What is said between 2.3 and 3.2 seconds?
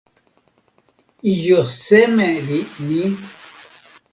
li ni?